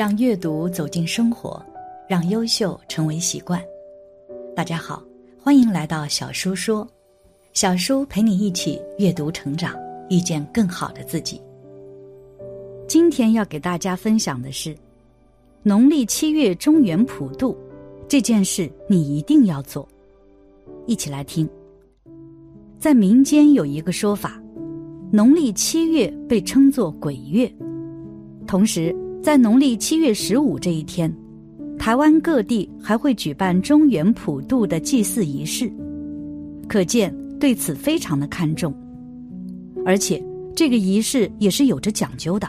[0.00, 1.62] 让阅读走进生活，
[2.08, 3.62] 让优秀成为习惯。
[4.56, 5.04] 大家好，
[5.38, 6.88] 欢迎来到小叔说，
[7.52, 9.76] 小叔陪你一起阅读成长，
[10.08, 11.38] 遇见更好的自己。
[12.88, 14.74] 今天要给大家分享的是，
[15.62, 17.54] 农历七月中元普渡
[18.08, 19.86] 这件事，你一定要做。
[20.86, 21.46] 一起来听。
[22.78, 24.42] 在民间有一个说法，
[25.12, 27.54] 农历七月被称作鬼月，
[28.46, 28.96] 同时。
[29.22, 31.14] 在农历七月十五这一天，
[31.78, 35.70] 台湾各地还会举办中原普渡的祭祀仪式，
[36.66, 38.74] 可见对此非常的看重。
[39.84, 40.22] 而且
[40.56, 42.48] 这个仪式也是有着讲究的，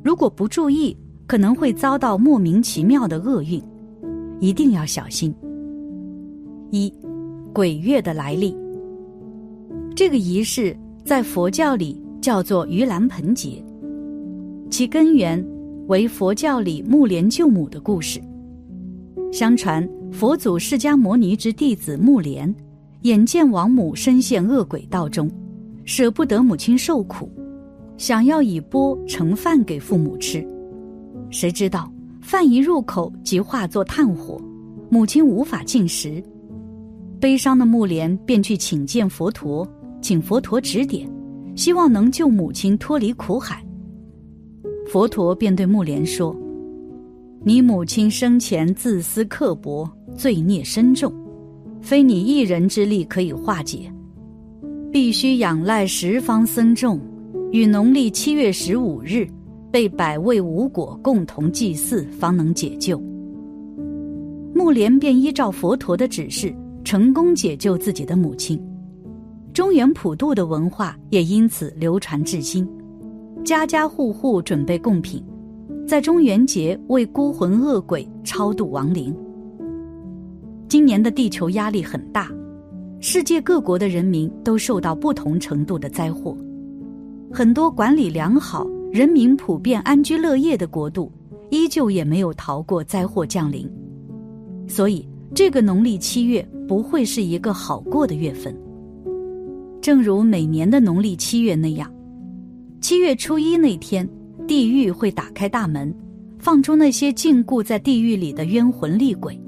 [0.00, 3.60] 如果不注意，可能会遭到莫名其妙的厄运，
[4.38, 5.34] 一定要小心。
[6.70, 6.92] 一，
[7.52, 8.56] 鬼月的来历。
[9.96, 13.60] 这个仪式在佛教里叫做盂兰盆节，
[14.70, 15.44] 其根源。
[15.90, 18.22] 为佛教里木莲救母的故事。
[19.32, 22.54] 相传，佛祖释迦牟尼之弟子木莲，
[23.02, 25.28] 眼见王母深陷恶鬼道中，
[25.84, 27.28] 舍不得母亲受苦，
[27.96, 30.46] 想要以钵盛饭给父母吃。
[31.28, 34.40] 谁知道饭一入口即化作炭火，
[34.90, 36.22] 母亲无法进食。
[37.18, 39.66] 悲伤的木莲便去请见佛陀，
[40.00, 41.10] 请佛陀指点，
[41.56, 43.60] 希望能救母亲脱离苦海。
[44.90, 46.36] 佛陀便对木莲说
[47.46, 51.12] ：“你母亲生前自私刻薄，罪孽深重，
[51.80, 53.88] 非你一人之力可以化解，
[54.90, 56.98] 必须仰赖十方僧众，
[57.52, 59.28] 于农历七月十五日，
[59.70, 63.00] 被百味五果共同祭祀，方能解救。”
[64.52, 66.52] 木莲便依照佛陀的指示，
[66.82, 68.60] 成功解救自己的母亲。
[69.54, 72.68] 中原普渡的文化也因此流传至今。
[73.44, 75.24] 家家户户准备贡品，
[75.86, 79.14] 在中元节为孤魂恶鬼超度亡灵。
[80.68, 82.30] 今年的地球压力很大，
[83.00, 86.36] 世界各国的人民都受到不同程度的灾祸。
[87.32, 91.10] 很多管理良好、人民普遍安居乐业的国度，
[91.50, 93.68] 依旧也没有逃过灾祸降临。
[94.68, 98.54] 所以，这个农历七月不会是一个好过的月份。
[99.80, 101.90] 正如每年的农历七月那样。
[102.80, 104.08] 七月初一那天，
[104.48, 105.94] 地狱会打开大门，
[106.38, 109.38] 放出那些禁锢在地狱里的冤魂厉鬼，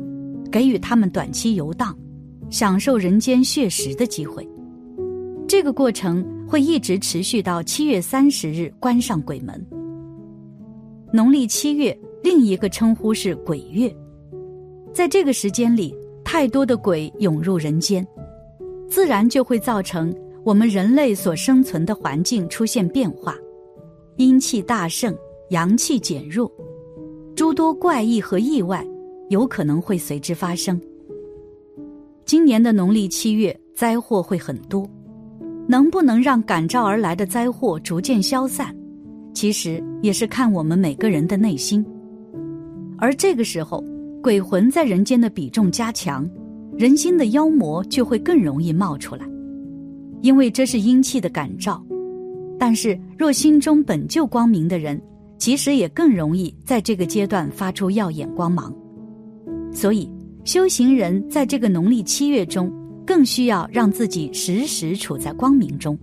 [0.50, 1.97] 给予他们短期游荡、
[2.50, 4.47] 享受人间血食的机会。
[5.48, 9.66] 这个过程会一直持续到七月三十日关上鬼门。
[11.10, 13.92] 农历七月另一个称呼是鬼月，
[14.92, 18.06] 在这个时间里，太多的鬼涌入人间，
[18.88, 20.15] 自然就会造成。
[20.44, 23.36] 我们人类所生存的环境出现变化，
[24.16, 25.16] 阴气大盛，
[25.50, 26.50] 阳气减弱，
[27.36, 28.84] 诸多怪异和意外
[29.28, 30.80] 有可能会随之发生。
[32.25, 34.84] 今年的农历七月，灾祸会很多，
[35.69, 38.74] 能不能让感召而来的灾祸逐渐消散，
[39.32, 41.86] 其实也是看我们每个人的内心。
[42.98, 43.82] 而这个时候，
[44.20, 46.28] 鬼魂在人间的比重加强，
[46.76, 49.24] 人心的妖魔就会更容易冒出来。
[50.22, 51.84] 因为这是阴气的感召，
[52.59, 55.00] 但是若心中本就光明的人，
[55.37, 58.72] 其实也更容易在这个阶段发出耀眼光芒。
[59.72, 60.09] 所以，
[60.44, 62.72] 修行人在这个农历七月中，
[63.04, 65.98] 更需要让自己时时处在光明中，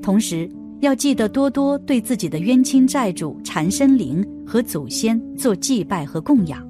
[0.00, 0.48] 同时
[0.80, 6.66] 要记得多多对自己的冤亲债主、缠身灵和祖先做祭拜和供养。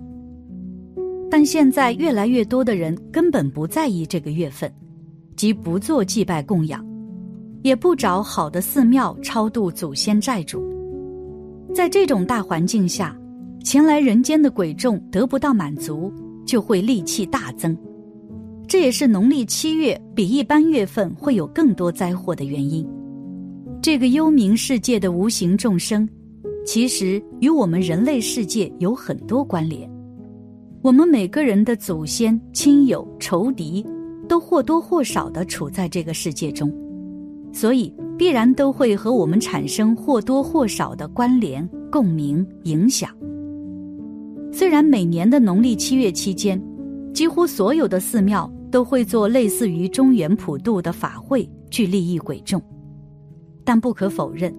[1.31, 4.73] 但现在越来越多的人根本不在意这个月份。
[5.39, 6.85] 即不做祭拜供养，
[7.63, 10.61] 也不找好的寺庙超度祖先债主。
[11.73, 13.17] 在这种大环境下，
[13.63, 16.13] 前来人间的鬼众得不到满足，
[16.45, 17.79] 就会戾气大增。
[18.67, 22.85] 这也是农历七月比一般月份会有更多灾祸的原因。
[23.81, 26.07] 这个幽冥世界的无形众生，
[26.67, 29.89] 其实与我们人类世界有很多关联。
[30.83, 33.87] 我们每个人的祖先、亲友、仇敌，
[34.29, 36.73] 都或多或少的处在这个世界中，
[37.53, 43.11] 所以必然都会和我们产生或多或少的关联、共鸣、影响。
[44.53, 46.63] 虽然每年的农历七月期间，
[47.13, 52.63] 几乎所有的寺庙都会做类似于中原普渡的法会去利益鬼众，
[53.65, 54.55] 但不可否认，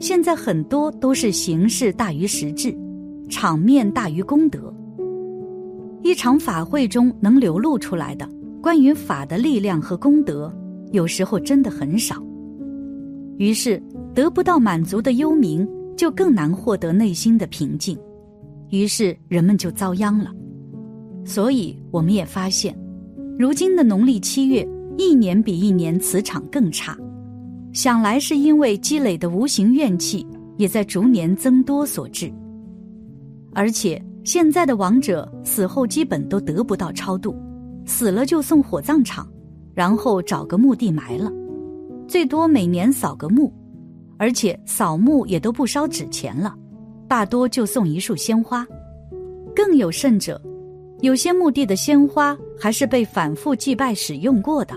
[0.00, 2.76] 现在很多都是形式大于实质，
[3.28, 4.72] 场面大于功德。
[6.02, 8.28] 一场法会中能流露出来的
[8.62, 10.50] 关于法的力量和功德，
[10.92, 12.22] 有时候真的很少。
[13.36, 13.82] 于是
[14.14, 17.98] 得不到满足的幽冥，就更难获得内心的平静。
[18.70, 20.30] 于是人们就遭殃了，
[21.24, 22.72] 所以我们也发现，
[23.36, 24.66] 如今的农历七月
[24.96, 26.96] 一年比一年磁场更差，
[27.72, 30.24] 想来是因为积累的无形怨气
[30.56, 32.32] 也在逐年增多所致。
[33.52, 37.36] 而且现在的亡者死后基本都得不到超度，
[37.84, 39.26] 死了就送火葬场，
[39.74, 41.30] 然后找个墓地埋了，
[42.06, 43.52] 最多每年扫个墓，
[44.18, 46.54] 而且扫墓也都不烧纸钱了。
[47.08, 48.66] 大多就送一束鲜花，
[49.54, 50.40] 更有甚者，
[51.00, 54.74] 有些墓地的鲜花还是被反复祭拜使用过的。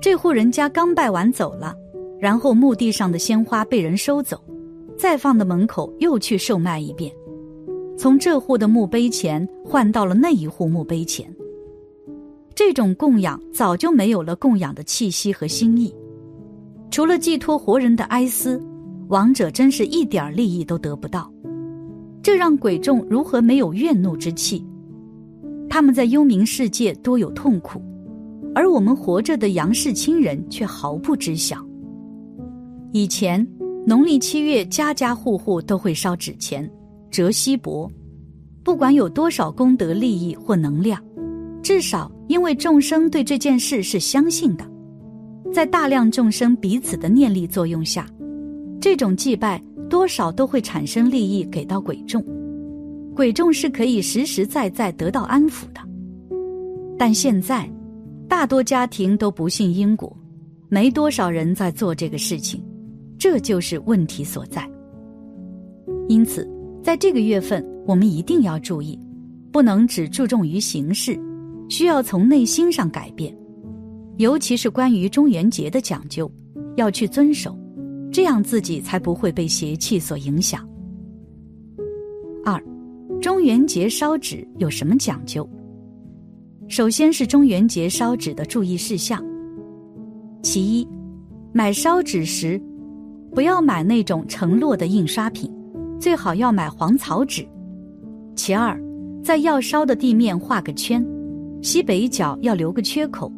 [0.00, 1.76] 这户人家刚拜完走了，
[2.18, 4.42] 然后墓地上的鲜花被人收走，
[4.98, 7.12] 再放到门口又去售卖一遍，
[7.96, 11.32] 从这户的墓碑前换到了那一户墓碑前。
[12.60, 15.90] 这种供养早就没有了供养的气息和心意，
[16.90, 18.62] 除了寄托活人的哀思。
[19.08, 21.32] 亡者真是一点利益都得不到，
[22.22, 24.62] 这让鬼众如何没有怨怒之气？
[25.70, 27.80] 他们在幽冥世界多有痛苦，
[28.54, 31.56] 而我们活着的杨氏亲人却毫不知晓。
[32.92, 33.44] 以前
[33.86, 36.70] 农历七月，家家户户都会烧纸钱、
[37.10, 37.90] 折锡箔，
[38.62, 41.02] 不管有多少功德利益或能量，
[41.62, 44.64] 至少因为众生对这件事是相信的，
[45.52, 48.06] 在大量众生彼此的念力作用下。
[48.80, 52.24] 这种祭拜多少都会产生利益给到鬼众，
[53.14, 55.80] 鬼众是可以实实在在得到安抚的。
[56.98, 57.70] 但现在，
[58.26, 60.16] 大多家庭都不信因果，
[60.68, 62.62] 没多少人在做这个事情，
[63.18, 64.66] 这就是问题所在。
[66.08, 66.48] 因此，
[66.82, 68.98] 在这个月份，我们一定要注意，
[69.52, 71.18] 不能只注重于形式，
[71.70, 73.34] 需要从内心上改变，
[74.18, 76.30] 尤其是关于中元节的讲究，
[76.76, 77.58] 要去遵守。
[78.12, 80.68] 这样自己才不会被邪气所影响。
[82.44, 82.60] 二，
[83.22, 85.48] 中元节烧纸有什么讲究？
[86.66, 89.24] 首先是中元节烧纸的注意事项。
[90.42, 90.88] 其一，
[91.52, 92.60] 买烧纸时，
[93.32, 95.48] 不要买那种承诺的印刷品，
[96.00, 97.46] 最好要买黄草纸。
[98.34, 98.76] 其二，
[99.22, 101.04] 在要烧的地面画个圈，
[101.62, 103.30] 西北角要留个缺口，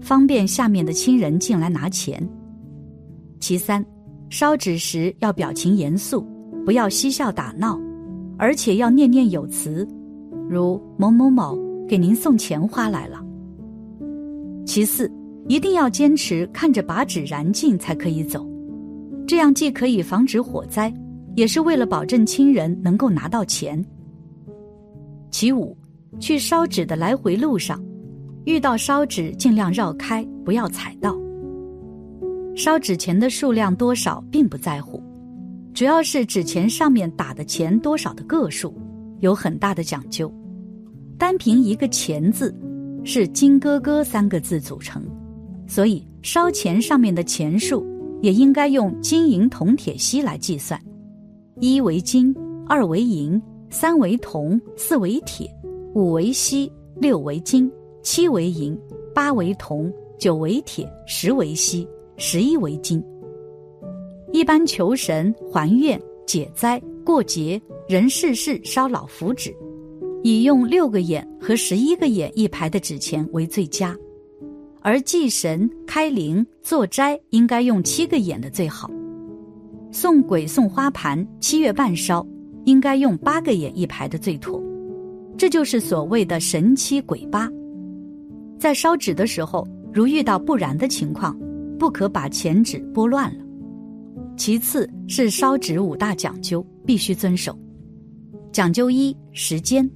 [0.00, 2.26] 方便下面的亲人进来拿钱。
[3.40, 3.84] 其三。
[4.30, 6.26] 烧纸时要表情严肃，
[6.64, 7.78] 不要嬉笑打闹，
[8.38, 9.86] 而且要念念有词，
[10.48, 11.54] 如某某某
[11.86, 13.22] 给您送钱花来了。
[14.64, 15.12] 其四，
[15.48, 18.48] 一定要坚持看着把纸燃尽才可以走，
[19.26, 20.90] 这样既可以防止火灾，
[21.36, 23.84] 也是为了保证亲人能够拿到钱。
[25.30, 25.76] 其五，
[26.18, 27.82] 去烧纸的来回路上，
[28.44, 31.16] 遇到烧纸尽量绕开，不要踩到。
[32.54, 35.02] 烧纸钱的数量多少并不在乎，
[35.72, 38.74] 主要是纸钱上面打的钱多少的个数，
[39.20, 40.32] 有很大的讲究。
[41.18, 42.54] 单凭一个“钱”字，
[43.04, 45.02] 是金哥哥三个字组成，
[45.66, 47.86] 所以烧钱上面的钱数
[48.20, 50.80] 也应该用金银铜铁锡来计算：
[51.60, 52.34] 一为金，
[52.68, 53.40] 二为银，
[53.70, 55.48] 三为铜，四为铁，
[55.94, 57.70] 五为锡，六为金，
[58.02, 58.78] 七为银，
[59.14, 61.86] 八为铜，九为铁，十为锡。
[62.18, 63.02] 十一为金，
[64.32, 69.52] 一般求神还愿、解灾、过节、人事事烧老福纸，
[70.22, 73.96] 以用六个眼和十一个眼一排的纸钱为最佳；
[74.82, 78.88] 而祭神、开灵、做斋应该用七个眼的最好。
[79.90, 82.24] 送鬼送花盘，七月半烧，
[82.66, 84.62] 应该用八个眼一排的最妥。
[85.36, 87.48] 这就是所谓的神七鬼八。
[88.58, 91.36] 在烧纸的时候，如遇到不燃的情况。
[91.78, 93.44] 不可把前纸拨乱了。
[94.36, 97.58] 其次是烧纸五大讲究，必须遵守。
[98.52, 99.90] 讲究一：时间。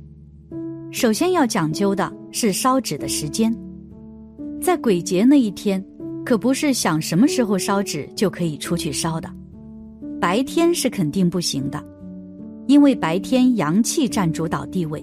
[0.91, 3.57] 首先要讲究的是烧纸的时间。
[4.61, 5.81] 在鬼节那一天，
[6.25, 9.33] 可不是想什么时候烧纸就可以出去烧的。
[10.21, 11.81] 白天是肯定不行的，
[12.67, 15.01] 因为白天阳气占主导地位，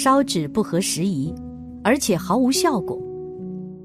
[0.00, 1.34] 烧纸不合时宜，
[1.82, 2.96] 而且毫无效果；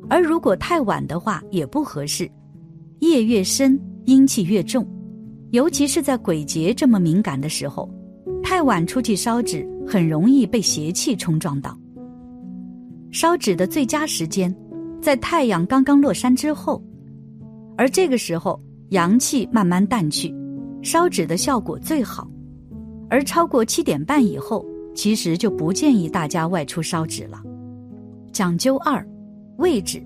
[0.07, 2.29] 而如果太晚的话，也不合适。
[2.99, 4.87] 夜越深，阴气越重，
[5.49, 7.89] 尤其是在鬼节这么敏感的时候，
[8.43, 11.75] 太晚出去烧纸，很容易被邪气冲撞到。
[13.11, 14.55] 烧纸的最佳时间，
[15.01, 16.79] 在太阳刚刚落山之后，
[17.75, 20.31] 而这个时候阳气慢慢淡去，
[20.83, 22.29] 烧纸的效果最好。
[23.09, 24.63] 而超过七点半以后，
[24.95, 27.41] 其实就不建议大家外出烧纸了。
[28.31, 29.05] 讲究二，
[29.57, 30.03] 位置，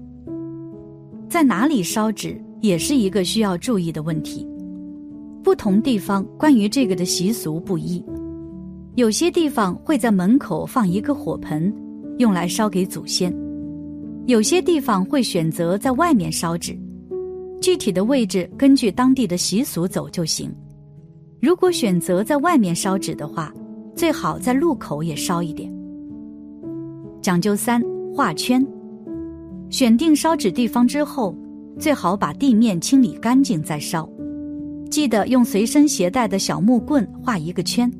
[1.29, 4.47] 在哪里烧纸也是一个需要注意的问题。
[5.43, 8.03] 不同地方关于这个的习俗不一，
[8.95, 11.73] 有些地方会在门口放一个火盆，
[12.17, 13.31] 用来烧给祖先；
[14.25, 16.77] 有些地方会选择在外面烧纸，
[17.61, 20.53] 具体的位置根据当地的习俗走就行。
[21.39, 23.53] 如果选择在外面烧纸的话，
[23.97, 25.73] 最好在路口也烧一点。
[27.19, 27.81] 讲究三
[28.15, 28.63] 画圈，
[29.71, 31.35] 选定烧纸地方之后，
[31.79, 34.07] 最好把地面清理干净再烧。
[34.91, 37.91] 记得用随身携带的小木棍画一个圈，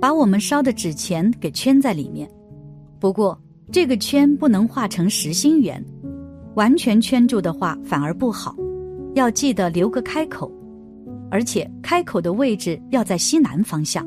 [0.00, 2.28] 把我们烧的纸钱给圈在里面。
[2.98, 5.82] 不过这个圈不能画成实心圆，
[6.56, 8.56] 完全圈住的话反而不好，
[9.14, 10.50] 要记得留个开口。
[11.30, 14.04] 而且开口的位置要在西南方向。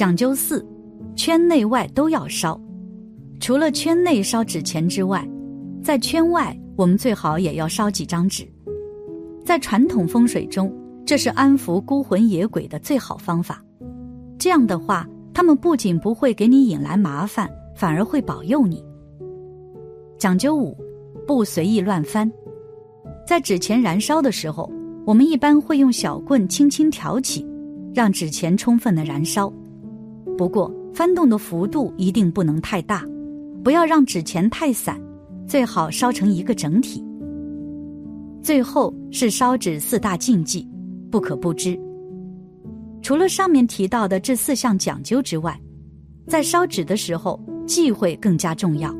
[0.00, 0.66] 讲究四，
[1.14, 2.58] 圈内外都要烧。
[3.38, 5.28] 除了圈内烧纸钱之外，
[5.82, 8.50] 在圈外我们最好也要烧几张纸。
[9.44, 13.62] 在传统风水中，这是安抚孤魂野鬼的最好方法。
[14.38, 18.82] 这样的话，他们不仅不会给你引来麻烦，反而会保佑你。
[20.16, 20.74] 讲究五，
[21.26, 22.32] 不随意乱翻。
[23.28, 24.72] 在纸钱燃烧的时候。
[25.04, 27.46] 我们一般会用小棍轻轻挑起，
[27.94, 29.52] 让纸钱充分的燃烧。
[30.36, 33.04] 不过翻动的幅度一定不能太大，
[33.62, 35.00] 不要让纸钱太散，
[35.46, 37.04] 最好烧成一个整体。
[38.42, 40.66] 最后是烧纸四大禁忌，
[41.10, 41.78] 不可不知。
[43.02, 45.60] 除了上面提到的这四项讲究之外，
[46.26, 48.94] 在烧纸的时候忌讳更加重要，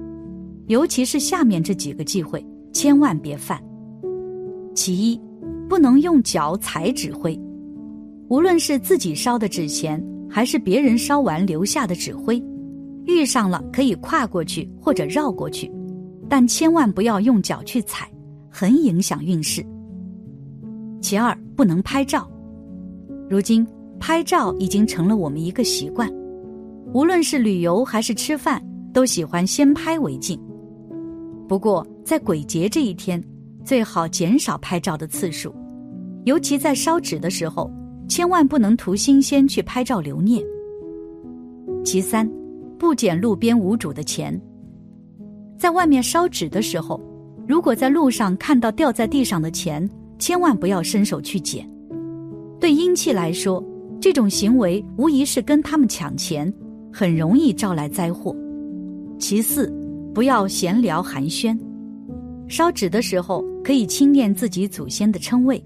[0.67, 3.63] 尤其是下面这几个忌讳，千万别犯。
[4.75, 5.21] 其一。
[5.69, 7.41] 不能用脚踩纸灰，
[8.29, 12.41] 无论是自己烧的纸钱，还是别人烧完留下的纸灰，
[13.05, 15.71] 遇上了可以跨过去或者绕过去，
[16.29, 18.09] 但千万不要用脚去踩，
[18.49, 19.65] 很影响运势。
[21.01, 22.31] 其二，不能拍照。
[23.29, 23.67] 如今
[23.99, 26.09] 拍照已经成了我们一个习惯，
[26.93, 30.41] 无论是旅游还是吃饭，都喜欢先拍为敬。
[31.49, 33.23] 不过在鬼节这一天，
[33.65, 35.55] 最好减少拍照的次数。
[36.25, 37.71] 尤其在烧纸的时候，
[38.11, 40.43] 千万不能图新鲜去拍照留念。
[41.85, 42.29] 其三，
[42.77, 44.39] 不捡路边无主的钱。
[45.57, 47.01] 在外面烧纸的时候，
[47.47, 49.89] 如果在路上看到掉在地上的钱，
[50.19, 51.65] 千万不要伸手去捡。
[52.59, 53.65] 对阴气来说，
[54.01, 56.53] 这种行为无疑是跟他们抢钱，
[56.93, 58.35] 很容易招来灾祸。
[59.21, 59.73] 其四，
[60.13, 61.57] 不要闲聊寒暄。
[62.49, 65.63] 烧纸的时候，可以轻念自己祖先的称谓。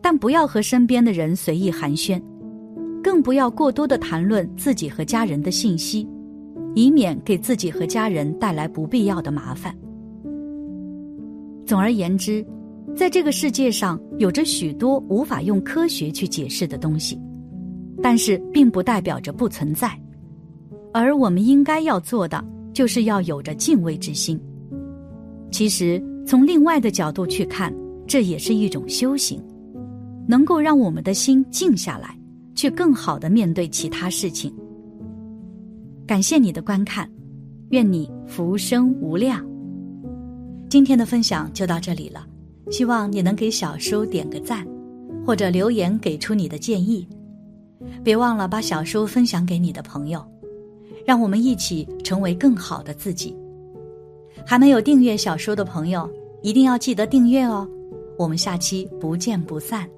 [0.00, 2.20] 但不要和身边的人随意寒暄，
[3.02, 6.08] 更不要过多的谈论自己和家人的信息，
[6.74, 9.74] 以免给自己和家人带来不必要的麻烦。
[11.66, 12.44] 总而言之，
[12.96, 17.20] 在这个世界上有着许多无法用科学去解释的东西，
[18.02, 19.90] 但是并不代表着不存在。
[20.92, 24.40] 而我们应该要做的，就是要有着敬畏之心。
[25.50, 27.74] 其实，从另外的角度去看，
[28.06, 29.42] 这也是一种修行。
[30.28, 32.14] 能够让我们的心静下来，
[32.54, 34.54] 去更好的面对其他事情。
[36.06, 37.10] 感谢你的观看，
[37.70, 39.42] 愿你福生无量。
[40.68, 42.26] 今天的分享就到这里了，
[42.70, 44.66] 希望你能给小叔点个赞，
[45.24, 47.08] 或者留言给出你的建议。
[48.04, 50.22] 别忘了把小叔分享给你的朋友，
[51.06, 53.34] 让我们一起成为更好的自己。
[54.44, 56.08] 还没有订阅小叔的朋友，
[56.42, 57.66] 一定要记得订阅哦。
[58.18, 59.88] 我们下期不见不散。